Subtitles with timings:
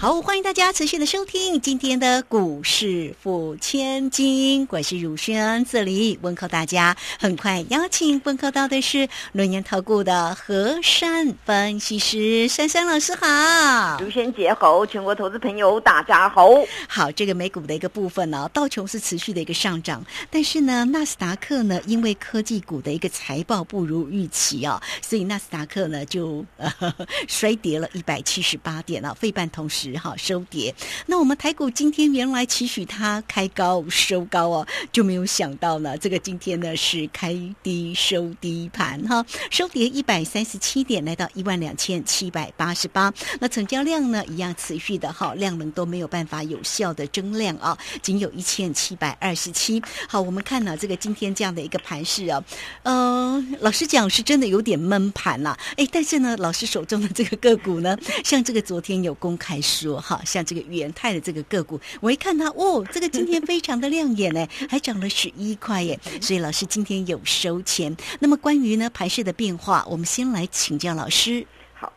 [0.00, 6.96] 好，欢迎大家持续的收听今天的股市付千金，我是汝轩，这里问候大家。
[7.18, 13.98] 很快邀请问候到的是轮研投顾的何山分析师珊珊老师，好。
[14.00, 16.48] 汝轩姐好，全国投资朋友大家好。
[16.88, 26.72] 好，这个美股的一个部分呢，道琼是持续的一个上涨，但是呢，纳斯达克呢，因为科技股的一个财报不如预期啊，所以纳斯达克呢就呃
[27.28, 29.89] 衰跌了一百七十八点啊，费半同时。
[29.98, 30.74] 好收跌，
[31.06, 43.12] 那我们台股今天原来期许它开高收高哦，就没有想到呢，这个今天呢是开低收低盘哈，收跌一百三十七点，来到一万两千七百八十八。
[43.40, 49.82] 那成交量呢一样持续的哈，量能都没有办法有效的增量啊，仅有一千七百二十七。
[50.08, 52.42] 好，我们看呢这个今天这样的一个盘势啊，
[52.82, 59.79] 呃，老实讲是真的有点闷盘呐，哎，但是呢，老师手中的这个个股呢，像这个昨天有公开说。
[59.88, 65.98] 哈，像这个元泰的这个个股，我一看它，哦，这个今天非常的亮眼呢，还涨了十一块耶。
[66.20, 67.96] 所以老师今天有收钱。
[68.18, 71.46] 那么关于呢盘市的变化，我们先来请教老师。
[71.74, 71.92] 好，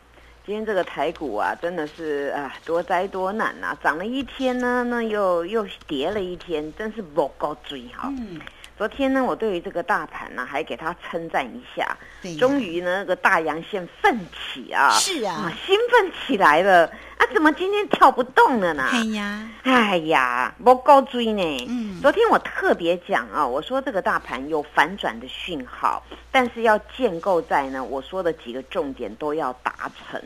[0.46, 8.14] 今天这个台股啊，真的是啊多灾多难呐，涨了一天呢，那又又跌了一天，真是不够追哈。
[8.18, 8.40] 嗯
[8.76, 11.96] 昨天呢，我对于这个大盘呢，还给他称赞一下。
[12.40, 16.92] 终于呢，那个大阳线奋起啊，是啊，兴奋起来了。
[17.24, 18.84] 啊，怎么今天跳不动了呢？
[18.92, 21.66] 哎呀，哎呀，我高追呢。
[21.70, 30.22] 嗯，昨天我特别讲啊，我说这个大盘有反转的讯号，但是要建构在呢，我说的几个重点都要达成。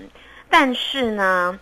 [0.50, 1.59] 但是呢。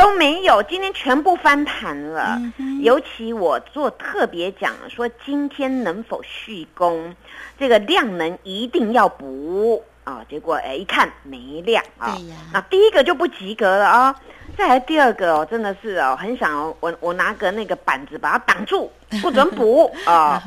[0.00, 2.40] 都没有，今天全部翻盘了。
[2.82, 7.16] 尤其我做特别讲说，今天能否续攻，
[7.58, 10.24] 这个量能一定要补啊。
[10.28, 12.16] 结果哎，一看没亮啊。
[12.52, 14.14] 那第一个就不及格了啊。
[14.56, 18.90] 再来第二个哦，真的是哦，很想我我拿个那个板子把它挡住，
[19.22, 20.42] 不准补啊。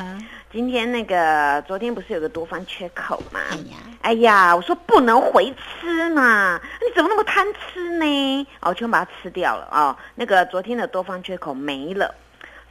[0.52, 3.40] 今天那个昨天不是有个多方缺口嘛？
[4.02, 8.48] 哎呀，我说不能回吃嘛，你怎么那么贪吃呢？
[8.60, 9.96] 哦，全把它吃掉了哦！
[10.16, 12.14] 那个昨天的多方缺口没了，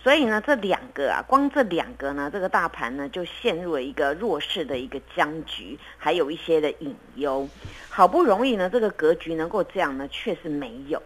[0.02, 7.46] 所以呢，这两个啊，光这两个呢，这个大盘呢就陷入了一个弱势的一个僵局，还有一些的隐忧。
[7.90, 11.02] 好不容易呢，这个格局能够这样呢，确实没有。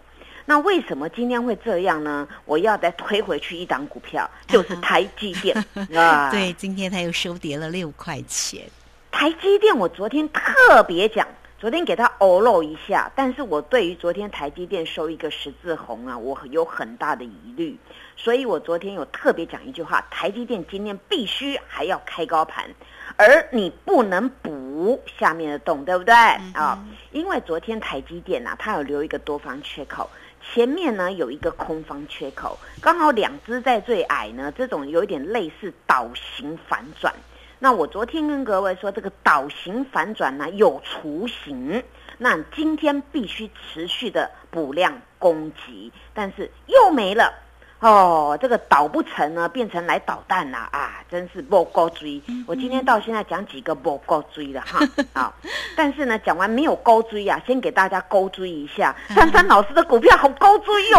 [0.47, 2.29] 那为什么今天会这样呢？
[2.45, 5.57] 我要再推回去一档股票，就是台积电
[5.97, 6.31] 啊。
[6.31, 8.63] 对，今天它又收跌了六块钱。
[9.11, 11.27] 台积电，我昨天特别讲，
[11.65, 17.75] 昨天给它偶漏一下，但是我对于昨天台积电收一个十字红啊，我有很大的疑虑，
[18.19, 22.69] 所以我昨天有特别讲一句话：台积电今天必须还要开高盘，
[23.17, 26.15] 而你不能补下面的洞，对不对
[26.53, 26.85] 啊？
[27.13, 30.11] 因为昨天台积电呐，它有留一个多方缺口。
[30.53, 37.11] 前面呢有一个空方缺口，刚好两只在最矮呢，这种有点类似倒型反转。
[37.59, 41.83] 那我昨天跟各位说，这个倒型反转呢有雏形，
[42.19, 47.33] 那今天必须持续的补量攻击，但是又没了。
[47.81, 51.05] 哦，这个倒不成呢，变成来捣蛋了啊！
[51.11, 52.23] 真是不高追。
[52.47, 54.81] 我今天到现在讲几个不高追的哈，
[55.13, 55.35] 好，
[55.77, 58.95] 但是呢，讲完没有高追呀，先给大家高追一下。
[59.09, 60.99] 珊珊老师的股票好高追哟，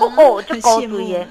[0.00, 1.26] 哦， 就高追耶，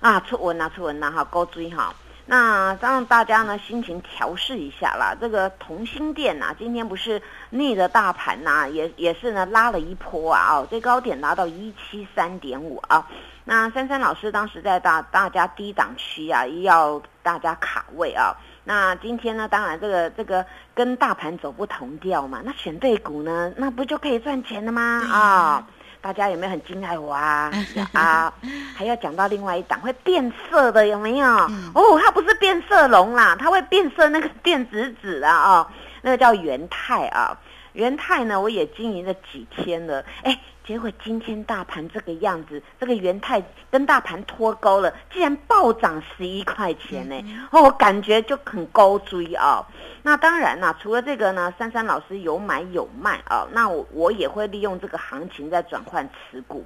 [0.00, 1.94] 啊，出文啊，出文啊，哈，高追哈。
[2.26, 5.14] 那让大家呢心情调试一下啦。
[5.20, 7.20] 这个同心店呐，今天不是
[7.50, 13.06] 逆着大盘呐，也也是呢拉了一波啊，哦，最高点拉到一七三点五啊。
[13.44, 18.34] 那珊珊老师当时在大大家低档区啊，要大家卡位啊。
[18.66, 22.40] 那今天呢，当然这个这个跟大盘走不同调嘛。
[22.42, 24.82] 那选对股呢，那不就可以赚钱了吗？
[25.12, 25.68] 啊，
[26.04, 27.50] 大家有没有很惊讶我啊？
[27.94, 28.30] 啊，
[28.76, 31.26] 还要讲到另外一档会变色的有没有？
[31.74, 35.66] 哦，它不是变色龙啦，它会变色那个电子纸啊，哦，
[36.02, 37.34] 那个叫元泰啊。
[37.72, 40.38] 元泰呢，我也经营了几天了，哎。
[40.66, 47.46] 结果今天大盘这个样子，这个元泰跟大盘脱钩了，竟然暴涨十一块钱呢！
[47.50, 49.62] 哦，我感觉就很高追啊。
[50.02, 53.46] 那当然啦，除了这个呢，珊珊老师有买有卖啊。
[53.52, 56.64] 那我我也会利用这个行情在转换持股。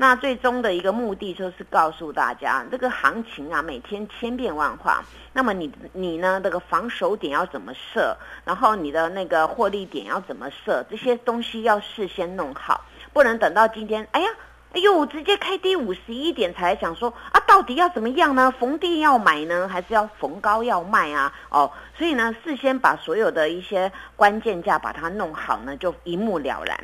[0.00, 5.02] 那最终的一个目的就是告诉大家，这个行情啊，每天千变万化。
[5.32, 8.16] 那么你你呢，这个防守点要怎么设？
[8.44, 10.84] 然后你的那个获利点要怎么设？
[10.88, 14.28] 这些东西要事先弄好，不能等到今天，哎呀。
[14.74, 18.52] 哎呦，直接开低五十一点才想说啊，到底要怎么样呢？
[18.60, 21.32] 逢低要买呢，还是要逢高要卖啊？
[21.48, 26.78] 哦，所以呢，事先把所有的一些关键价把它弄好呢，就一目了然。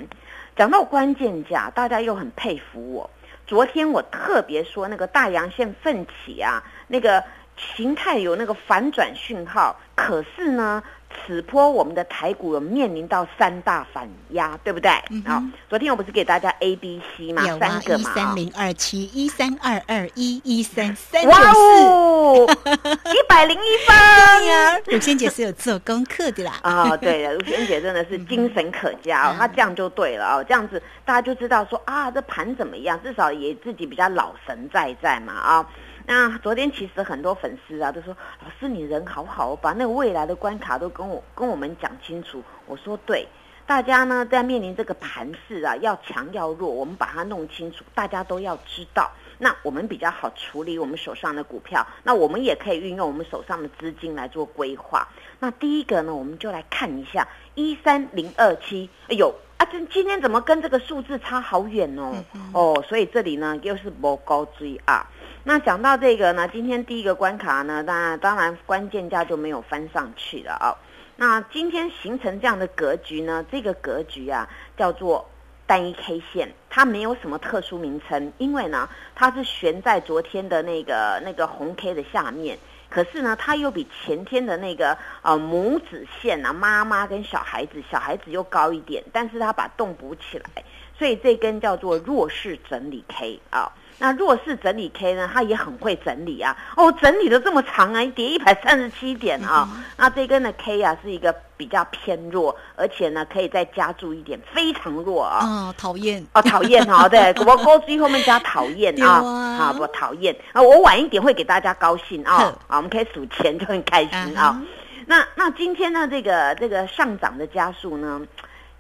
[0.57, 3.11] 讲到关键价，大家又很佩服我。
[3.47, 7.23] 昨天我特别说那个大阳线奋起啊，那个
[7.55, 10.83] 形态有那个反转讯号，可是呢。
[11.27, 14.91] 此波我们的台股有面临到三大反压，对不对？
[15.27, 22.71] 好，昨天我不是给大家 A、B、C 嘛，三个嘛，一三零二七一三二二一一三三九四，
[23.13, 24.79] 一百零一分呀！
[24.87, 26.59] 鲁仙姐是有做功课的啦。
[26.63, 33.01] 啊， 对的，鲁仙姐真的是精神可嘉哦，她这样就对了哦，这样子大家就知道说啊，这盘怎么样？
[33.03, 35.67] 至少也自己比较老神在在嘛啊。
[36.07, 42.43] 那昨天其实很多粉丝啊都说，老师你人好好，把那个未来的关卡都跟我跟我们讲清楚。
[42.67, 43.27] 我说对，
[43.67, 49.11] 大家呢在面临这个盘势啊，要强要弱，我们把它弄清楚，大家都要知道。
[49.39, 55.09] 那我们比较好处理我们手上的股票，那我们也可以运用我们手上的资金来做规划。
[55.41, 62.13] 那第一个呢，我们就来看一下一三零二七，哎呦啊，这今天怎么跟这个数字差好远哦？
[62.53, 65.11] 哦，所以这里呢又是波高追啊。
[65.47, 70.73] 那讲到这个呢，今天第一个关卡呢，当然当然关键价就没有翻上去了啊。
[71.17, 75.29] 那今天形成这样的格局呢，这个格局啊叫做
[75.67, 82.59] 单一 K 线，它没有什么特殊名称，因为呢它是悬在昨天的那个那个红 K 的下面，
[82.89, 90.65] 可是呢它又比前天的那个呃母子线啊妈妈跟小孩子小孩子又高一点，但是它把洞补起来，
[90.99, 93.71] 所以这根叫做弱势整理 K 啊。
[93.99, 95.31] 那弱势整理 K 呢？
[95.33, 96.57] 它也很会整理啊！
[96.77, 99.69] 哦，整理的这么长啊，跌一百三十七点啊！
[99.97, 105.41] 那这根的 K 啊，是一个比较偏弱，而且呢，可以再加注一点，非常弱啊！
[105.45, 109.57] 哦，讨厌哦，讨厌哦，对，我高居后面加讨厌啊！
[109.59, 110.61] 好，不讨厌啊！
[110.61, 112.53] 我晚一点会给大家高兴啊！
[112.67, 114.61] 啊，我们可以数钱就很开心啊！
[115.07, 118.21] 那那今天呢，这个这个上涨的加速呢？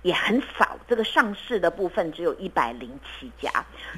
[0.04, 3.50] 也很少，这个上市的部分只有一百零七家，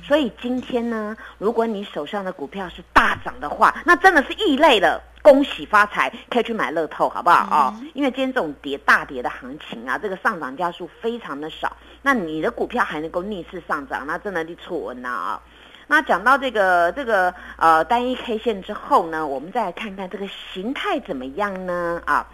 [0.04, 7.80] 所以今天呢，如果你手上的股票是大涨的话，那真的是异类了，恭喜发财，可以去买乐透，好不好啊？
[7.92, 15.42] 因为今天这种跌大跌的行情啊，这个上涨家数非常的少，那你的股票还能够逆势上涨，那真的是错恩呐啊！
[15.88, 22.26] 那讲到这个这个呃单一 K 线之后呢，我们再来看看这个形态怎么样呢啊？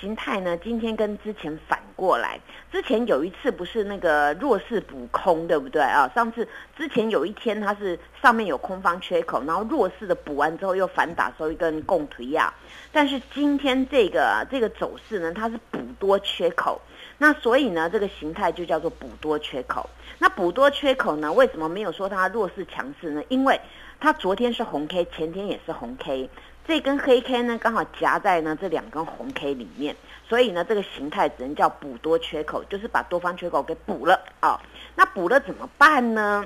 [0.00, 0.56] 形态呢？
[0.56, 2.38] 今天跟之前反过来，
[2.70, 6.10] 之前有一次不是那个弱势补空，对不对啊？
[6.14, 6.46] 上次
[6.76, 12.52] 之前有一天它是上面有空方缺口，然后弱势的补完之后又反打收一根共推亚。
[12.92, 16.80] 但是今天这个这个走势呢，它是补多缺口，
[17.18, 19.88] 那所以呢，这个形态就叫做补多缺口。
[20.18, 23.22] 那补多缺口呢，为什么没有说它弱势强势呢？
[23.28, 23.58] 因为
[23.98, 26.28] 它昨天是红 K，前天也是红 K。
[26.66, 29.94] 这根黑 K 呢，刚好夹在呢这两根红 K 里面，
[30.28, 34.60] 所以呢，这个形态只能叫补多缺口，就是把多方缺口给补了啊。
[34.94, 36.44] 那补了怎么办呢？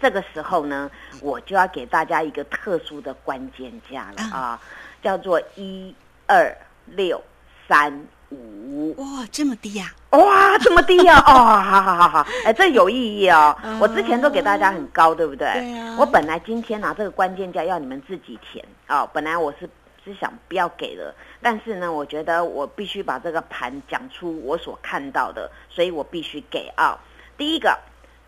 [0.00, 0.90] 这个时候呢，
[1.20, 4.60] 我就要给大家一个特殊的关键价了啊，
[5.02, 5.94] 叫做一
[6.26, 6.56] 二
[6.86, 7.22] 六
[7.68, 8.06] 三。
[8.30, 9.94] 五哇，这么低呀！
[10.10, 11.18] 哇，这么低呀！
[11.26, 13.56] 哦，好好好好，哎，这有意义哦。
[13.80, 15.46] 我之前都给大家很高，对不对？
[15.52, 19.06] 对我本来今天拿这个关键价要你们自己填啊。
[19.12, 19.68] 本来我是
[20.04, 26.98] 是想不要给的，但是呢，我觉得我必须把这个盘讲出我所看到的，所以我必须给啊。
[27.36, 27.78] 第一个，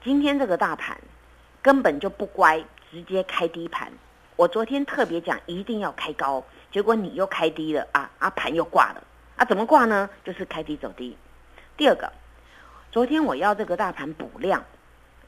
[0.04, 0.96] 今天这个大盘
[1.61, 3.92] 根本就不乖，直接开低盘。
[4.37, 9.02] 我昨天特别讲一定要开高，结果你又开低了啊啊，盘又挂了。
[9.38, 10.11] 啊，怎么挂呢？
[10.25, 11.16] 就是开低走低。
[11.76, 12.12] 第二个，
[12.90, 14.64] 昨天我要这个大盘补量，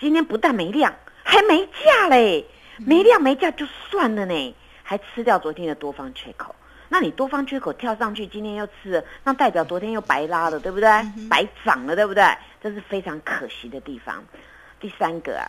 [0.00, 2.44] 今天不但没量，还没价嘞。
[2.78, 6.54] 没量没价就算了呢，还吃掉昨天的多方缺口。
[6.88, 10.88] 那你多方缺口跳上去，今天又吃了，那代表昨天又白拉了，对不对？
[11.28, 12.24] 白涨了，对不对？
[12.60, 14.24] 这是非常可惜的地方。
[14.80, 15.46] 第三个啊。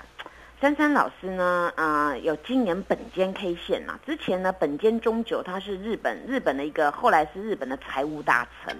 [0.62, 1.74] 珊珊老师呢？
[1.76, 4.00] 啊，有今年本间 K 线呐。
[4.06, 8.78] 之前呢，本间中九他是日本日本的一个，后来是日本的财务大臣，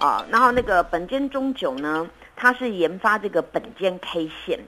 [0.00, 4.58] 啊，然后那个本间中九呢，他是研发这个本间 K 线，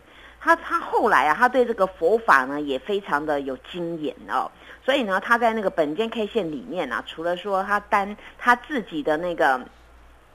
[0.40, 4.48] 他他后来啊，他对这个佛法呢也非常的有经验哦，
[4.84, 9.60] 所以呢，他在那个本间 K 线里面啊，除了说他单他自己的那个。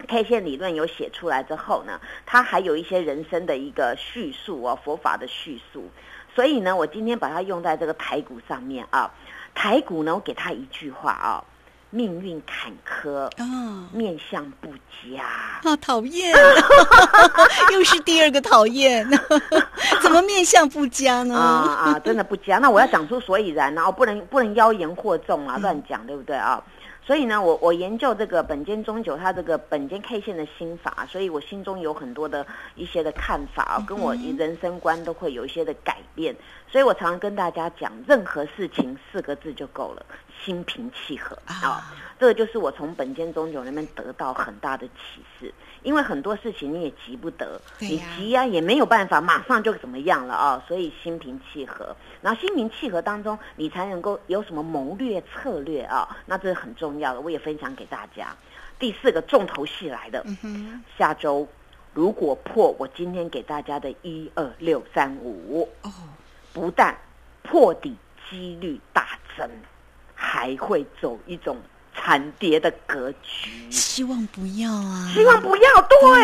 [0.08, 5.90] K 线理论有写出来之后呢，它还有一些人生的一个叙述哦，佛法的叙述。
[6.36, 9.12] 所以呢，我今天把它用在这个台股上面啊。
[9.54, 11.44] 台股呢，我给他一句话啊：
[11.90, 15.26] 命运坎坷啊，面相不佳。
[15.64, 16.34] 好讨厌，
[17.74, 19.06] 又是第二个讨厌，
[20.02, 21.36] 怎么面相不佳呢？
[21.36, 22.60] 啊啊，真的不佳。
[22.60, 26.64] 那我要讲出所以然，然后不能不能妖言惑众啊，乱讲，对不对啊？
[27.10, 36.36] 所以呢，我我研究这个本间中九它这个本间 K 线的心法，所以我心中有很多的一些的看法跟我人生观都会有一些的改变。
[36.72, 40.06] 所以我常常跟大家讲，任何事情四个字就够了，
[40.46, 41.92] 心平气和啊。
[42.20, 45.54] 这个就是我从本间中酒那边得到很大的启示。
[45.82, 51.96] 因为很多事情你也急不得，你急呀也没有办法马上就怎么样了啊，所以心平气和。
[52.22, 56.18] 然后心平气和当中，你才能够有什么谋略策略啊？
[56.26, 58.36] 那这是很重要的，我也分享给大家。
[58.78, 60.26] 第四个重头戏来的，
[60.98, 61.48] 下周
[61.94, 65.90] 如果破我今天给大家的一二六三五哦，
[66.52, 66.94] 不但
[67.42, 67.96] 破底
[68.30, 69.50] 几率大增，
[70.14, 71.56] 还会走一种。
[72.10, 75.12] 惨跌的格局，希望不要啊！
[75.14, 76.24] 希望不要，对。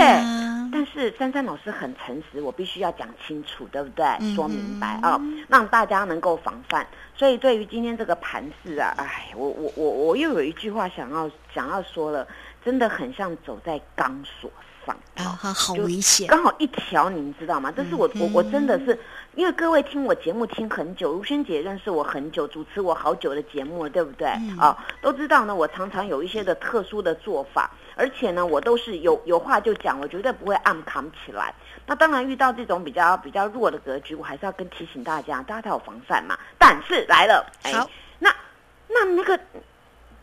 [0.71, 4.03] 但是珊珊老师很诚实，我必须要讲清楚，对不对？
[4.35, 6.87] 说明白啊，让大家能够防范。
[7.15, 12.27] 所以对于今天这个盘势啊，哎，我我我我又有一句话想要想要说了，
[12.63, 14.49] 真的很像走在钢索
[14.87, 16.27] 上啊，好危险！
[16.27, 17.71] 刚好一条，你们知道吗？
[17.71, 18.99] 这是我我我真的是。
[19.35, 24.27] 因为各位听我节目听很久，如萱姐认识我很久，主持我好久的节目，对不对？
[24.57, 25.53] 啊，都知道呢。
[25.53, 31.53] 我常常有一些的特殊的做法，而且呢，我都是有有话就讲，我绝对不会暗扛起来。
[31.85, 36.37] 那当然遇到这种比较比较弱的格局，我还是要跟提醒大家，大家都有防范嘛。
[36.57, 37.89] 但是来了，好，
[38.19, 38.33] 那
[38.87, 39.37] 那那个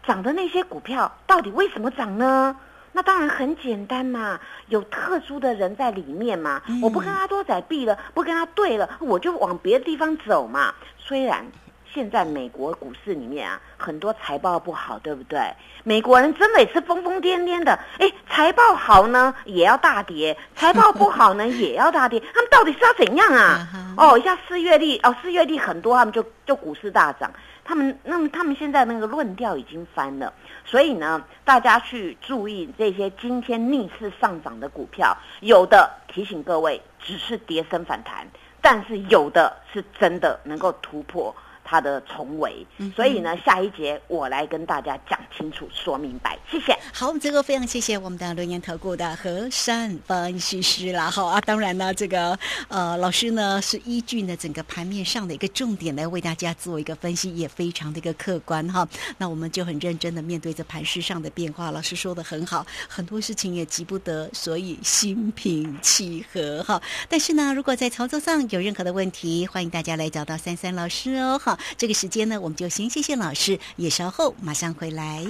[0.07, 2.57] 涨的那些股票到底为什么涨呢？
[2.93, 6.61] 那当然很简单嘛，有特殊的人在里面嘛。
[6.83, 10.75] 我不跟他多仔币了，不跟他对了，我就往别的地方走嘛。
[10.99, 11.45] 虽然
[11.93, 15.41] 现在美国股市里面啊，很多财报不好，对不对？
[15.85, 17.79] 美国人真的也是疯疯癫癫的。
[17.99, 22.21] 哎，财报好呢，也要大跌； 财报不好呢，也要大跌。
[22.35, 23.67] 他们到底是要怎样啊？
[23.97, 27.31] 哦，一下四月利哦，四月利很多，他们就就股市大涨。
[27.65, 30.33] 他们那么他们现在那个论调已经翻了。
[30.65, 38.27] 所以呢，大家去注意这些今天逆势上涨的股票，有的提醒各位只是跌升反弹，
[38.61, 41.35] 但是有的是真的能够突破。
[41.65, 46.39] 它的重围，所以呢，下一节我来跟大家讲清楚、说明白。
[46.51, 46.77] 谢谢。
[46.93, 51.11] 好，我们这个非常谢谢我们的轮言投顾的何善分析师啦。
[51.11, 52.39] 好啊，当然呢，这个
[52.69, 58.87] 呃老师呢是依据呢整个盘面上的一个重点来为大家做一个分析，也非常的一个客观哈。
[59.19, 61.71] 那我们就很认真的面对着盘势上的变化。
[61.71, 66.81] 老师说的很好，很多事情也急不得，所以心平气和哈。
[67.09, 71.39] 但是呢，如果在操作上有任何的问题，欢迎大家来找到三三老师哦。
[71.39, 71.52] 好。
[71.77, 75.27] 这个时间呢，我们就先谢谢老师，也稍后马上回来。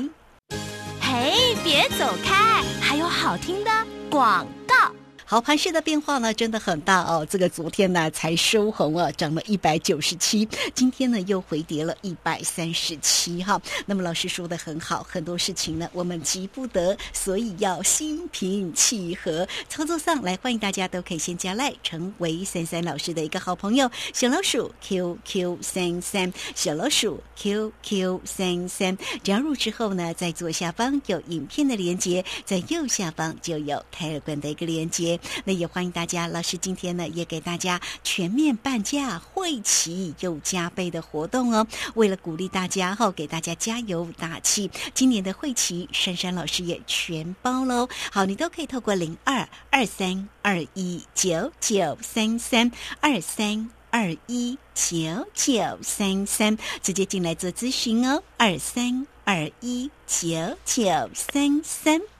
[1.01, 3.71] 嘿，别走开，还有好听的
[4.11, 5.02] 广告。
[5.33, 7.27] 好，盘势的变化呢，真的很大哦。
[7.27, 13.59] 这个昨天呢才收红啊，涨了一百九十七，今天呢又回跌了一百三十七哈。
[13.87, 19.49] 那么老师说的很好，很多事情呢我们急不得，所以要心平气和。
[19.71, 23.91] 操作上来，欢迎大家都可以先加赖，成为三三老师的一个好朋友。
[24.13, 35.19] 小老鼠 QQ 三三，小老鼠 QQ 三三，加入之后呢，在左下方有影片的连接，在右下方就有泰尔管的一个连接。
[35.45, 41.67] 那也欢迎大家，老师今天呢也给大家全面半价、会期又加倍的活动哦。
[41.95, 47.89] 为了鼓励大家哈，给大家加油打气，今年的会期珊珊老师也全包喽。
[48.11, 58.23] 好，你都可以透过零二二三二一九九三三二三二一九九三三直接进来做咨询哦。
[58.37, 62.12] 二三二一九九三三。